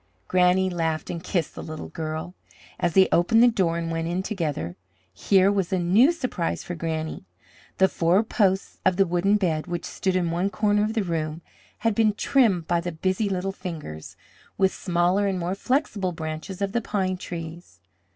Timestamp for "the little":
1.53-1.89